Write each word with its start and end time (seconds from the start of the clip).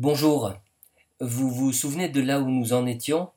Bonjour. 0.00 0.54
Vous 1.18 1.50
vous 1.50 1.72
souvenez 1.72 2.08
de 2.08 2.20
là 2.20 2.38
où 2.38 2.48
nous 2.48 2.72
en 2.72 2.86
étions? 2.86 3.30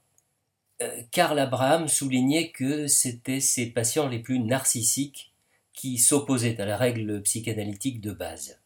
Euh, 0.84 1.02
Karl 1.10 1.40
Abraham 1.40 1.88
soulignait 1.88 2.52
que 2.52 2.86
c'était 2.86 3.40
ses 3.40 3.72
patients 3.72 4.08
les 4.08 4.20
plus 4.20 4.38
narcissiques 4.38 5.34
qui 5.74 5.98
s'opposaient 5.98 6.62
à 6.62 6.68
la 6.68 6.78
règle 6.78 7.24
psychanalytique 7.24 8.00
de 8.00 8.12
base. 8.12 8.62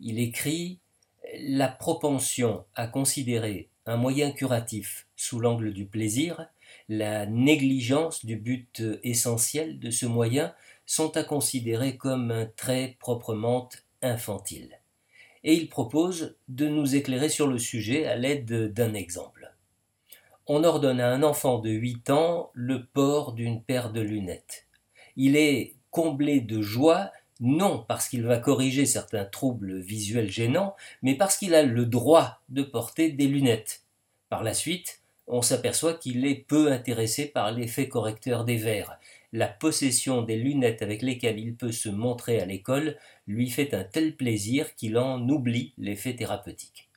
Il 0.00 0.18
écrit 0.18 0.78
La 1.38 1.68
propension 1.68 2.64
à 2.74 2.86
considérer 2.86 3.68
un 3.84 3.98
moyen 3.98 4.30
curatif 4.30 5.06
sous 5.16 5.38
l'angle 5.38 5.74
du 5.74 5.84
plaisir, 5.84 6.48
la 6.88 7.26
négligence 7.26 8.24
du 8.24 8.36
but 8.36 8.82
essentiel 9.02 9.78
de 9.80 9.90
ce 9.90 10.06
moyen 10.06 10.54
sont 10.86 11.14
à 11.18 11.24
considérer 11.24 11.98
comme 11.98 12.30
un 12.30 12.46
trait 12.46 12.96
proprement 12.98 13.68
infantile 14.00 14.78
et 15.46 15.54
il 15.54 15.68
propose 15.68 16.36
de 16.48 16.68
nous 16.68 16.96
éclairer 16.96 17.28
sur 17.28 17.46
le 17.46 17.58
sujet 17.58 18.04
à 18.04 18.16
l'aide 18.16 18.74
d'un 18.74 18.94
exemple. 18.94 19.54
On 20.48 20.64
ordonne 20.64 21.00
à 21.00 21.08
un 21.08 21.22
enfant 21.22 21.60
de 21.60 21.70
8 21.70 22.10
ans 22.10 22.50
le 22.52 22.84
port 22.84 23.32
d'une 23.32 23.62
paire 23.62 23.92
de 23.92 24.00
lunettes. 24.00 24.66
Il 25.14 25.36
est 25.36 25.76
comblé 25.90 26.40
de 26.40 26.60
joie 26.60 27.12
non 27.38 27.84
parce 27.86 28.08
qu'il 28.08 28.24
va 28.24 28.38
corriger 28.38 28.86
certains 28.86 29.24
troubles 29.24 29.78
visuels 29.78 30.30
gênants, 30.30 30.74
mais 31.00 31.14
parce 31.14 31.36
qu'il 31.36 31.54
a 31.54 31.62
le 31.62 31.86
droit 31.86 32.42
de 32.48 32.62
porter 32.62 33.10
des 33.12 33.28
lunettes. 33.28 33.84
Par 34.28 34.42
la 34.42 34.52
suite, 34.52 35.00
on 35.26 35.42
s'aperçoit 35.42 35.94
qu'il 35.94 36.26
est 36.26 36.46
peu 36.46 36.70
intéressé 36.70 37.26
par 37.26 37.52
l'effet 37.52 37.88
correcteur 37.88 38.44
des 38.44 38.56
verres, 38.56 38.98
la 39.32 39.48
possession 39.48 40.22
des 40.22 40.36
lunettes 40.36 40.82
avec 40.82 41.02
lesquelles 41.02 41.38
il 41.38 41.56
peut 41.56 41.72
se 41.72 41.88
montrer 41.88 42.40
à 42.40 42.46
l'école 42.46 42.96
lui 43.26 43.50
fait 43.50 43.74
un 43.74 43.84
tel 43.84 44.16
plaisir 44.16 44.74
qu'il 44.76 44.96
en 44.96 45.28
oublie 45.28 45.74
l'effet 45.78 46.14
thérapeutique. 46.14 46.88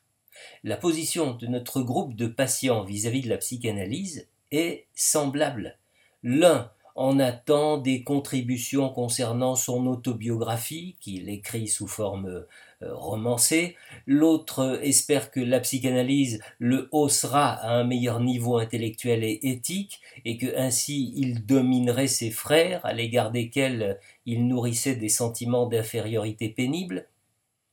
La 0.64 0.78
position 0.78 1.34
de 1.34 1.48
notre 1.48 1.81
groupe 1.81 2.16
de 2.16 2.28
patients 2.28 2.84
vis-à-vis 2.84 3.22
de 3.22 3.30
la 3.30 3.38
psychanalyse 3.38 4.30
est 4.52 4.86
semblable. 4.94 5.78
L'un 6.23 6.72
en 6.95 7.20
attend 7.20 7.78
des 7.78 8.04
contributions 8.04 8.89
concernant 8.89 9.56
son 9.56 9.88
autobiographie, 9.88 10.98
qu'il 11.00 11.30
écrit 11.30 11.67
sous 11.67 11.88
forme 11.88 12.45
romancé, 12.82 13.76
l'autre 14.08 14.80
espère 14.82 15.32
que 15.32 15.40
la 15.40 15.60
psychanalyse 15.60 16.42
le 16.60 16.88
haussera 16.92 17.52
à 17.52 17.72
un 17.72 17.84
meilleur 17.84 18.20
niveau 18.20 18.58
intellectuel 18.58 19.24
et 19.24 19.40
éthique, 19.44 20.00
et 20.26 20.38
que 20.38 20.56
ainsi 20.58 21.14
il 21.16 21.46
dominerait 21.46 22.08
ses 22.08 22.32
frères, 22.32 22.86
à 22.86 22.94
l'égard 22.94 23.32
desquels 23.32 24.00
il 24.26 24.48
nourrissait 24.48 24.96
des 24.96 25.10
sentiments 25.10 25.68
d'infériorité 25.68 26.50
pénible. 26.50 27.08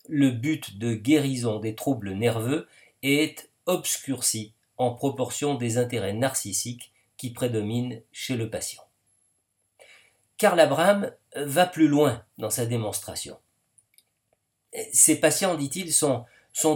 Le 0.09 0.31
but 0.31 0.79
de 0.79 0.95
guérison 0.95 1.59
des 1.59 1.75
troubles 1.75 2.12
nerveux 2.12 2.67
est 3.03 3.51
obscurci 3.67 4.53
en 4.77 4.93
proportion 4.93 5.55
des 5.55 5.79
intérêts 5.79 6.12
narcissiques 6.12 6.93
qui 7.17 7.31
prédominent 7.31 8.03
chez 8.12 8.37
le 8.37 8.51
patient. 8.51 8.83
Karl 10.39 10.61
Abraham 10.61 11.12
va 11.34 11.67
plus 11.67 11.89
loin 11.89 12.23
dans 12.37 12.51
sa 12.51 12.67
démonstration. 12.67 13.39
Ces 14.92 15.20
patients, 15.20 15.55
dit-il, 15.55 15.92
sont, 15.92 16.24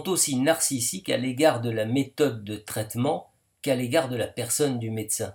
aussi 0.06 0.36
narcissiques 0.36 1.10
à 1.10 1.16
l'égard 1.16 1.60
de 1.60 1.70
la 1.70 1.84
méthode 1.84 2.44
de 2.44 2.56
traitement 2.56 3.30
qu'à 3.62 3.74
l'égard 3.74 4.08
de 4.08 4.16
la 4.16 4.26
personne 4.26 4.78
du 4.78 4.90
médecin. 4.90 5.34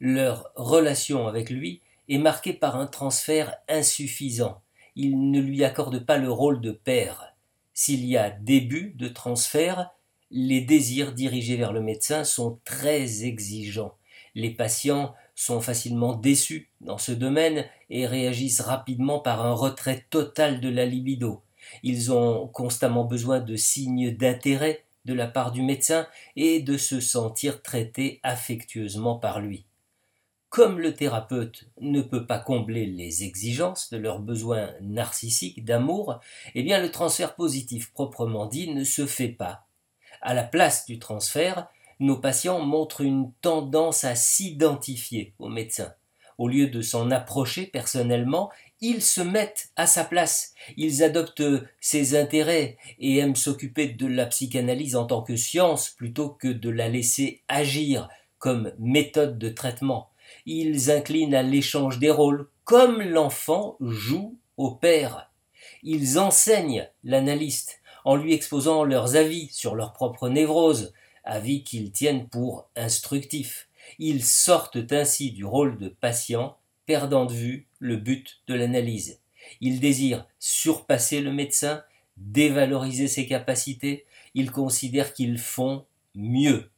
Leur 0.00 0.50
relation 0.54 1.26
avec 1.28 1.50
lui 1.50 1.80
est 2.08 2.18
marquée 2.18 2.52
par 2.52 2.76
un 2.76 2.86
transfert 2.86 3.54
insuffisant. 3.68 4.60
Ils 4.96 5.30
ne 5.30 5.40
lui 5.40 5.64
accordent 5.64 6.04
pas 6.04 6.18
le 6.18 6.30
rôle 6.30 6.60
de 6.60 6.72
père. 6.72 7.34
S'il 7.72 8.04
y 8.04 8.16
a 8.16 8.30
début 8.30 8.94
de 8.96 9.08
transfert, 9.08 9.90
les 10.30 10.60
désirs 10.60 11.12
dirigés 11.12 11.56
vers 11.56 11.72
le 11.72 11.80
médecin 11.80 12.24
sont 12.24 12.58
très 12.64 13.24
exigeants. 13.24 13.96
Les 14.34 14.50
patients 14.50 15.14
sont 15.34 15.60
facilement 15.60 16.14
déçus 16.14 16.70
dans 16.80 16.98
ce 16.98 17.12
domaine 17.12 17.64
et 17.88 18.06
réagissent 18.06 18.60
rapidement 18.60 19.20
par 19.20 19.44
un 19.44 19.52
retrait 19.52 20.06
total 20.10 20.60
de 20.60 20.68
la 20.68 20.86
libido. 20.86 21.43
Ils 21.82 22.12
ont 22.12 22.48
constamment 22.48 23.04
besoin 23.04 23.40
de 23.40 23.56
signes 23.56 24.16
d'intérêt 24.16 24.84
de 25.04 25.14
la 25.14 25.26
part 25.26 25.52
du 25.52 25.62
médecin 25.62 26.06
et 26.36 26.60
de 26.60 26.76
se 26.76 27.00
sentir 27.00 27.62
traités 27.62 28.20
affectueusement 28.22 29.16
par 29.16 29.40
lui. 29.40 29.66
Comme 30.48 30.78
le 30.78 30.94
thérapeute 30.94 31.64
ne 31.80 32.00
peut 32.00 32.26
pas 32.26 32.38
combler 32.38 32.86
les 32.86 33.24
exigences 33.24 33.90
de 33.90 33.96
leurs 33.96 34.20
besoins 34.20 34.70
narcissiques 34.80 35.64
d'amour, 35.64 36.20
eh 36.54 36.62
bien 36.62 36.80
le 36.80 36.92
transfert 36.92 37.34
positif 37.34 37.92
proprement 37.92 38.46
dit 38.46 38.72
ne 38.72 38.84
se 38.84 39.04
fait 39.04 39.28
pas. 39.28 39.66
À 40.22 40.32
la 40.32 40.44
place 40.44 40.86
du 40.86 40.98
transfert, 40.98 41.66
nos 41.98 42.16
patients 42.16 42.60
montrent 42.60 43.00
une 43.00 43.32
tendance 43.40 44.04
à 44.04 44.14
s'identifier 44.14 45.34
au 45.38 45.48
médecin. 45.48 45.92
Au 46.38 46.48
lieu 46.48 46.68
de 46.68 46.82
s'en 46.82 47.10
approcher 47.10 47.66
personnellement, 47.66 48.50
ils 48.80 49.02
se 49.02 49.20
mettent 49.20 49.70
à 49.76 49.86
sa 49.86 50.04
place, 50.04 50.54
ils 50.76 51.02
adoptent 51.02 51.42
ses 51.80 52.16
intérêts 52.16 52.76
et 52.98 53.18
aiment 53.18 53.36
s'occuper 53.36 53.88
de 53.88 54.06
la 54.06 54.26
psychanalyse 54.26 54.96
en 54.96 55.06
tant 55.06 55.22
que 55.22 55.36
science 55.36 55.90
plutôt 55.90 56.30
que 56.30 56.48
de 56.48 56.70
la 56.70 56.88
laisser 56.88 57.42
agir 57.48 58.08
comme 58.38 58.72
méthode 58.78 59.38
de 59.38 59.48
traitement. 59.48 60.10
Ils 60.46 60.90
inclinent 60.90 61.34
à 61.34 61.42
l'échange 61.42 61.98
des 61.98 62.10
rôles, 62.10 62.48
comme 62.64 63.00
l'enfant 63.00 63.76
joue 63.80 64.36
au 64.56 64.72
père. 64.72 65.30
Ils 65.82 66.18
enseignent 66.18 66.88
l'analyste 67.04 67.80
en 68.04 68.16
lui 68.16 68.34
exposant 68.34 68.84
leurs 68.84 69.16
avis 69.16 69.48
sur 69.50 69.74
leur 69.74 69.92
propre 69.92 70.28
névrose, 70.28 70.92
avis 71.24 71.64
qu'ils 71.64 71.90
tiennent 71.92 72.28
pour 72.28 72.68
instructifs. 72.76 73.68
Ils 73.98 74.24
sortent 74.24 74.92
ainsi 74.92 75.30
du 75.30 75.44
rôle 75.44 75.78
de 75.78 75.88
patient 75.88 76.58
perdant 76.86 77.24
de 77.24 77.32
vue 77.32 77.66
le 77.84 77.96
but 77.98 78.40
de 78.46 78.54
l'analyse. 78.54 79.20
Ils 79.60 79.78
désirent 79.78 80.26
surpasser 80.38 81.20
le 81.20 81.32
médecin, 81.32 81.84
dévaloriser 82.16 83.08
ses 83.08 83.26
capacités, 83.26 84.06
ils 84.34 84.50
considèrent 84.50 85.12
qu'ils 85.12 85.36
font 85.36 85.84
mieux. 86.14 86.70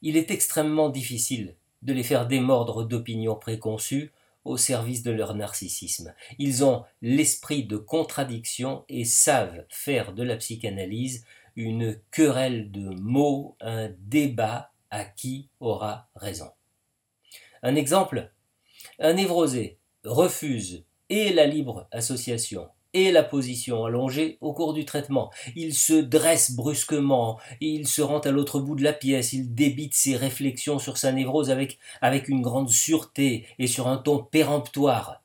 Il 0.00 0.16
est 0.16 0.30
extrêmement 0.30 0.88
difficile 0.88 1.56
de 1.82 1.92
les 1.92 2.02
faire 2.02 2.26
démordre 2.26 2.84
d'opinions 2.84 3.36
préconçues 3.36 4.12
au 4.46 4.56
service 4.56 5.02
de 5.02 5.10
leur 5.10 5.34
narcissisme. 5.34 6.14
Ils 6.38 6.64
ont 6.64 6.84
l'esprit 7.02 7.64
de 7.64 7.76
contradiction 7.76 8.86
et 8.88 9.04
savent 9.04 9.66
faire 9.68 10.14
de 10.14 10.22
la 10.22 10.36
psychanalyse 10.36 11.26
une 11.54 12.00
querelle 12.10 12.70
de 12.70 12.88
mots, 12.88 13.56
un 13.60 13.90
débat 13.98 14.70
à 14.90 15.04
qui 15.04 15.50
aura 15.60 16.08
raison. 16.16 16.50
Un 17.62 17.74
exemple 17.74 18.30
un 19.00 19.14
névrosé 19.14 19.78
refuse 20.04 20.84
et 21.08 21.32
la 21.32 21.46
libre 21.46 21.88
association 21.92 22.68
et 22.92 23.12
la 23.12 23.22
position 23.22 23.84
allongée 23.84 24.38
au 24.40 24.52
cours 24.52 24.72
du 24.72 24.84
traitement. 24.84 25.30
Il 25.54 25.74
se 25.74 25.94
dresse 25.94 26.52
brusquement, 26.52 27.38
il 27.60 27.86
se 27.86 28.02
rend 28.02 28.18
à 28.18 28.30
l'autre 28.30 28.60
bout 28.60 28.74
de 28.74 28.82
la 28.82 28.92
pièce, 28.92 29.32
il 29.32 29.54
débite 29.54 29.94
ses 29.94 30.16
réflexions 30.16 30.78
sur 30.78 30.96
sa 30.96 31.12
névrose 31.12 31.50
avec, 31.50 31.78
avec 32.00 32.28
une 32.28 32.42
grande 32.42 32.70
sûreté 32.70 33.46
et 33.58 33.66
sur 33.66 33.88
un 33.88 33.98
ton 33.98 34.18
péremptoire. 34.18 35.22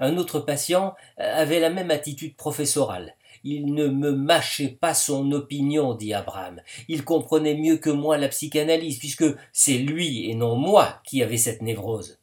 Un 0.00 0.16
autre 0.16 0.40
patient 0.40 0.94
avait 1.16 1.60
la 1.60 1.70
même 1.70 1.90
attitude 1.90 2.36
professorale. 2.36 3.14
Il 3.44 3.74
ne 3.74 3.86
me 3.86 4.10
mâchait 4.10 4.76
pas 4.80 4.94
son 4.94 5.30
opinion, 5.30 5.94
dit 5.94 6.12
Abraham. 6.12 6.60
Il 6.88 7.04
comprenait 7.04 7.54
mieux 7.54 7.76
que 7.76 7.90
moi 7.90 8.18
la 8.18 8.28
psychanalyse, 8.28 8.98
puisque 8.98 9.24
c'est 9.52 9.78
lui 9.78 10.28
et 10.28 10.34
non 10.34 10.56
moi 10.56 11.00
qui 11.04 11.22
avait 11.22 11.36
cette 11.36 11.62
névrose. 11.62 12.18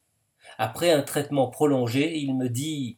Après 0.58 0.92
un 0.92 1.02
traitement 1.02 1.48
prolongé, 1.48 2.18
il 2.18 2.36
me 2.36 2.50
dit 2.50 2.98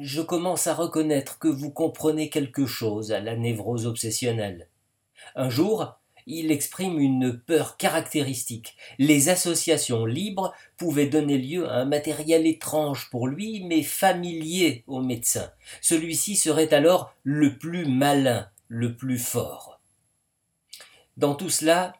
Je 0.00 0.20
commence 0.22 0.66
à 0.66 0.74
reconnaître 0.74 1.38
que 1.38 1.48
vous 1.48 1.70
comprenez 1.70 2.30
quelque 2.30 2.66
chose 2.66 3.12
à 3.12 3.20
la 3.20 3.36
névrose 3.36 3.86
obsessionnelle. 3.86 4.68
Un 5.34 5.48
jour, 5.48 5.98
il 6.26 6.50
exprime 6.50 6.98
une 6.98 7.38
peur 7.38 7.76
caractéristique. 7.76 8.76
Les 8.98 9.28
associations 9.28 10.06
libres 10.06 10.54
pouvaient 10.76 11.06
donner 11.06 11.38
lieu 11.38 11.68
à 11.68 11.76
un 11.76 11.84
matériel 11.84 12.46
étrange 12.46 13.10
pour 13.10 13.28
lui, 13.28 13.64
mais 13.64 13.82
familier 13.82 14.84
au 14.86 15.00
médecin. 15.00 15.50
Celui-ci 15.80 16.36
serait 16.36 16.72
alors 16.72 17.14
le 17.24 17.58
plus 17.58 17.86
malin, 17.86 18.48
le 18.68 18.96
plus 18.96 19.18
fort. 19.18 19.80
Dans 21.16 21.34
tout 21.34 21.50
cela, 21.50 21.94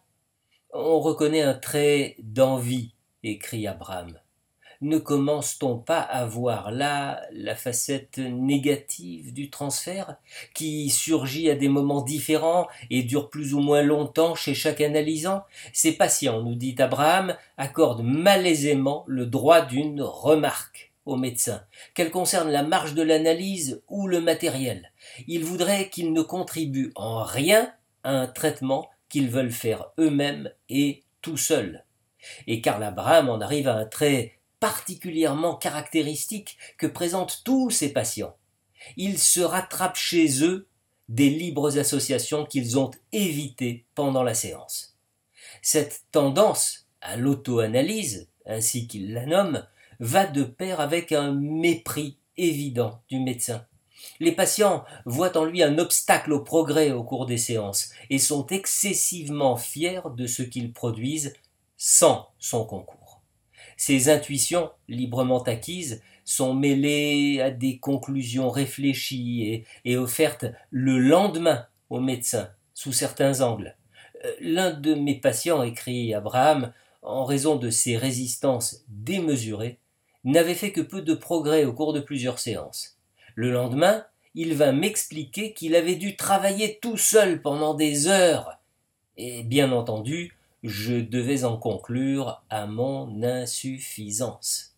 on 0.73 1.01
reconnaît 1.01 1.43
un 1.43 1.55
trait 1.55 2.17
d'envie, 2.19 2.95
écrit 3.23 3.67
Abraham 3.67 4.19
ne 4.81 4.99
commence-t-on 4.99 5.79
pas 5.79 6.01
à 6.01 6.27
voir 6.27 6.71
là 6.71 7.23
la 7.33 7.55
facette 7.55 8.19
négative 8.19 9.33
du 9.33 9.51
transfert, 9.51 10.17
qui 10.55 10.91
surgit 10.91 11.51
à 11.51 11.55
des 11.55 11.69
moments 11.69 12.03
différents 12.03 12.69
et 12.91 13.03
dure 13.03 13.31
plus 13.31 13.55
ou 13.55 13.61
moins 13.61 13.83
longtemps 13.83 14.35
chez 14.35 14.55
chaque 14.55 14.81
analysant? 14.81 15.45
Ces 15.73 15.93
patients, 15.93 16.43
nous 16.43 16.55
dit 16.55 16.75
Abraham, 16.79 17.37
accordent 17.57 18.05
malaisément 18.05 19.05
le 19.07 19.27
droit 19.27 19.63
d'une 19.63 20.03
remarque. 20.03 20.93
au 21.07 21.17
médecin, 21.17 21.65
qu'elle 21.95 22.11
concerne 22.11 22.51
la 22.51 22.63
marge 22.63 22.95
de 22.95 23.03
l'analyse 23.03 23.83
ou 23.89 24.07
le 24.07 24.21
matériel. 24.21 24.93
Il 25.27 25.45
voudrait 25.45 25.91
qu'ils 25.91 26.13
ne 26.13 26.23
contribuent 26.23 26.93
en 26.95 27.23
rien 27.23 27.73
à 28.05 28.13
un 28.13 28.27
traitement 28.27 28.89
qu'ils 29.09 29.29
veulent 29.29 29.51
faire 29.51 29.91
eux-mêmes 29.99 30.51
et 30.69 31.03
tout 31.23 31.37
seuls. 31.37 31.85
Et 32.47 32.61
Karl 32.61 32.83
Abraham 32.83 33.29
en 33.29 33.41
arrive 33.41 33.69
à 33.69 33.77
un 33.77 33.85
trait 33.85 34.39
particulièrement 34.65 35.57
caractéristique 35.57 36.57
que 36.79 36.87
présentent 36.87 37.43
tous 37.45 37.69
ses 37.69 37.93
patients. 37.93 38.35
Ils 38.97 39.19
se 39.19 39.41
rattrapent 39.41 39.99
chez 39.99 40.43
eux 40.43 40.69
des 41.11 41.29
libres 41.29 41.77
associations 41.79 42.47
qu'ils 42.47 42.79
ont 42.79 42.91
évitées 43.13 43.85
pendant 43.95 44.23
la 44.23 44.33
séance. 44.33 44.97
Cette 45.61 46.05
tendance 46.13 46.87
à 47.03 47.19
l'auto-analyse, 47.19 48.31
ainsi 48.47 48.89
qu'il 48.89 49.13
la 49.13 49.27
nomme, 49.27 49.67
va 50.01 50.25
de 50.27 50.45
pair 50.45 50.81
avec 50.81 51.13
un 51.13 51.33
mépris 51.33 52.17
évident 52.39 53.03
du 53.11 53.21
médecin. 53.21 53.67
Les 54.19 54.33
patients 54.33 54.87
voient 55.05 55.37
en 55.37 55.45
lui 55.45 55.63
un 55.63 55.77
obstacle 55.77 56.33
au 56.33 56.41
progrès 56.41 56.91
au 56.91 57.05
cours 57.05 57.27
des 57.27 57.37
séances 57.37 57.91
et 58.09 58.19
sont 58.19 58.47
excessivement 58.47 59.59
fiers 59.59 60.01
de 60.17 60.27
ce 60.27 60.43
qu'ils 60.43 60.73
produisent 60.73 61.35
sans 61.77 62.31
son 62.39 62.65
concours. 62.65 63.04
Ces 63.77 64.09
intuitions, 64.09 64.71
librement 64.89 65.43
acquises, 65.43 66.03
sont 66.25 66.55
mêlées 66.55 67.41
à 67.41 67.51
des 67.51 67.79
conclusions 67.79 68.51
réfléchies 68.51 69.43
et, 69.43 69.65
et 69.85 69.97
offertes 69.97 70.47
le 70.71 70.99
lendemain 70.99 71.67
au 71.91 72.01
médecin, 72.01 72.51
sous 72.73 72.93
certains 72.93 73.41
angles. 73.41 73.77
Euh, 74.25 74.33
l'un 74.41 74.71
de 74.71 74.95
mes 74.95 75.17
patients, 75.17 75.63
écrit 75.63 76.15
Abraham, 76.15 76.73
en 77.03 77.25
raison 77.25 77.57
de 77.57 77.71
ses 77.71 77.97
résistances 77.97 78.85
démesurées, 78.89 79.79
n'avait 80.25 80.55
fait 80.55 80.73
que 80.73 80.81
peu 80.81 81.03
de 81.03 81.15
progrès 81.15 81.65
au 81.65 81.73
cours 81.73 81.93
de 81.93 82.01
plusieurs 82.01 82.39
séances. 82.39 82.99
Le 83.35 83.51
lendemain, 83.51 84.07
il 84.35 84.55
vint 84.55 84.73
m'expliquer 84.73 85.53
qu'il 85.53 85.77
avait 85.77 85.97
dû 85.97 86.17
travailler 86.17 86.79
tout 86.81 86.97
seul 86.97 87.43
pendant 87.43 87.75
des 87.75 88.09
heures. 88.09 88.59
Et 89.17 89.43
bien 89.45 89.71
entendu, 89.71 90.37
je 90.65 90.95
devais 90.95 91.45
en 91.45 91.57
conclure 91.57 92.43
à 92.51 92.67
mon 92.67 93.23
insuffisance. 93.23 94.75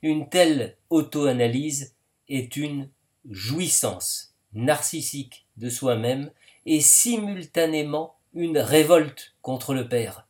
Une 0.00 0.28
telle 0.28 0.76
auto-analyse 0.88 1.94
est 2.28 2.56
une 2.56 2.88
jouissance 3.28 4.34
narcissique 4.54 5.46
de 5.58 5.68
soi-même 5.68 6.30
et 6.64 6.80
simultanément 6.80 8.16
une 8.32 8.58
révolte 8.58 9.34
contre 9.42 9.74
le 9.74 9.88
Père 9.88 10.26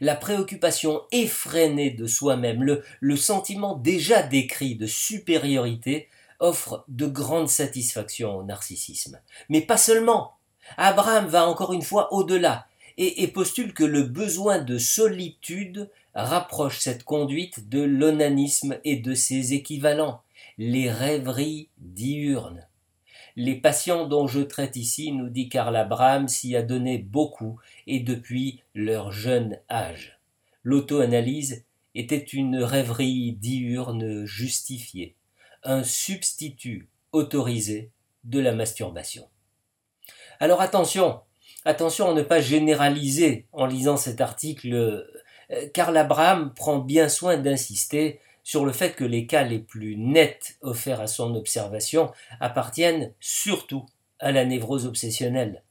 la 0.00 0.14
préoccupation 0.14 1.02
effrénée 1.10 1.90
de 1.90 2.06
soi-même, 2.06 2.62
le, 2.62 3.16
sentiment 3.16 3.74
déjà 3.74 4.22
décrit 4.22 4.76
de 4.76 4.86
supériorité 4.86 6.08
offre 6.38 6.84
de 6.88 7.06
grandes 7.06 7.48
satisfactions 7.48 8.36
au 8.36 8.42
narcissisme. 8.42 9.20
Mais 9.48 9.60
pas 9.60 9.76
seulement. 9.76 10.34
Abraham 10.76 11.26
va 11.26 11.48
encore 11.48 11.72
une 11.72 11.82
fois 11.82 12.12
au-delà 12.12 12.66
et, 13.02 13.28
postule 13.28 13.72
que 13.72 13.84
le 13.84 14.02
besoin 14.02 14.58
de 14.58 14.76
solitude 14.76 15.90
rapproche 16.14 16.80
cette 16.80 17.02
conduite 17.02 17.70
de 17.70 17.80
l'onanisme 17.80 18.78
et 18.84 18.96
de 18.96 19.14
ses 19.14 19.54
équivalents, 19.54 20.22
les 20.58 20.90
rêveries 20.90 21.70
diurnes. 21.78 22.66
Les 23.36 23.54
patients 23.54 24.06
dont 24.06 24.26
je 24.26 24.40
traite 24.40 24.76
ici, 24.76 25.12
nous 25.12 25.30
dit 25.30 25.48
Karl 25.48 25.74
Abraham, 25.76 26.28
s'y 26.28 26.54
a 26.56 26.62
donné 26.62 26.98
beaucoup, 26.98 27.58
et 27.86 28.00
depuis 28.00 28.60
leur 28.74 29.12
jeune 29.12 29.58
âge. 29.70 30.18
L'auto-analyse 30.62 31.64
était 31.94 32.18
une 32.18 32.58
rêverie 32.58 33.32
diurne 33.32 34.26
justifiée, 34.26 35.14
un 35.64 35.84
substitut 35.84 36.90
autorisé 37.12 37.92
de 38.24 38.40
la 38.40 38.52
masturbation. 38.52 39.26
Alors 40.38 40.60
attention, 40.60 41.20
attention 41.64 42.10
à 42.10 42.14
ne 42.14 42.22
pas 42.22 42.40
généraliser 42.40 43.46
en 43.52 43.66
lisant 43.66 43.96
cet 43.96 44.20
article. 44.20 44.72
Euh, 44.72 45.68
Karl 45.74 45.96
Abraham 45.96 46.52
prend 46.54 46.78
bien 46.78 47.08
soin 47.08 47.36
d'insister 47.36 48.20
sur 48.42 48.64
le 48.64 48.72
fait 48.72 48.94
que 48.94 49.04
les 49.04 49.26
cas 49.26 49.42
les 49.42 49.58
plus 49.58 49.96
nets 49.96 50.56
offerts 50.62 51.00
à 51.00 51.06
son 51.06 51.34
observation 51.34 52.10
appartiennent 52.40 53.12
surtout 53.20 53.86
à 54.18 54.32
la 54.32 54.44
névrose 54.44 54.86
obsessionnelle. 54.86 55.62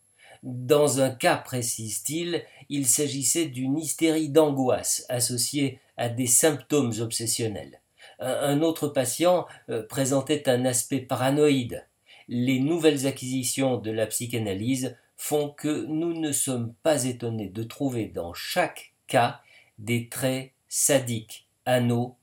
Dans 0.44 1.02
un 1.02 1.10
cas, 1.10 1.36
précise-t-il, 1.36 2.44
il 2.70 2.86
s'agissait 2.86 3.48
d'une 3.48 3.78
hystérie 3.78 4.30
d'angoisse 4.30 5.06
associée 5.10 5.80
à 5.98 6.08
des 6.08 6.28
symptômes 6.28 6.94
obsessionnels. 7.02 7.82
Un 8.20 8.62
autre 8.62 8.88
patient 8.90 9.46
euh, 9.70 9.84
présentait 9.84 10.50
un 10.50 10.66
aspect 10.66 11.00
paranoïde. 11.00 11.86
Les 12.28 12.60
nouvelles 12.60 13.08
acquisitions 13.08 13.78
de 13.78 13.92
la 13.92 14.08
psychanalyse 14.08 14.98
font 15.20 15.50
que 15.50 15.86
nous 15.86 16.14
ne 16.14 16.32
sommes 16.32 16.74
pas 16.82 17.04
étonnés 17.04 17.50
de 17.50 17.64
trouver 17.64 18.08
dans 18.08 18.34
chaque 18.34 18.94
cas 19.06 19.42
des 19.78 20.08
traits 20.08 20.54
sadiques, 20.70 21.46
anneaux 21.66 22.16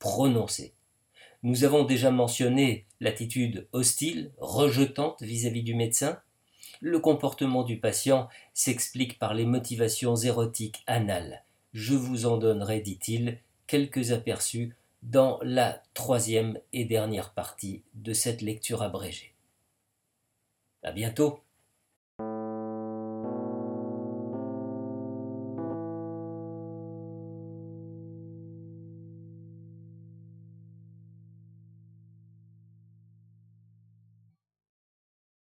prononcée. 0.00 0.74
Nous 1.44 1.62
avons 1.62 1.84
déjà 1.84 2.10
mentionné 2.10 2.86
l'attitude 2.98 3.68
hostile, 3.72 4.32
rejetante 4.38 5.22
vis-à-vis 5.22 5.62
du 5.62 5.76
médecin. 5.76 6.18
Le 6.80 6.98
comportement 6.98 7.62
du 7.62 7.78
patient 7.78 8.28
s'explique 8.52 9.20
par 9.20 9.32
les 9.32 9.46
motivations 9.46 10.16
érotiques 10.16 10.82
anales. 10.88 11.44
Je 11.72 11.94
vous 11.94 12.26
en 12.26 12.36
donnerai, 12.36 12.80
dit-il, 12.80 13.38
quelques 13.68 14.10
aperçus 14.10 14.74
dans 15.04 15.38
la 15.42 15.84
troisième 15.94 16.58
et 16.72 16.84
dernière 16.84 17.32
partie 17.32 17.84
de 17.94 18.12
cette 18.12 18.42
lecture 18.42 18.82
abrégée. 18.82 19.34
À 20.82 20.90
bientôt. 20.90 21.44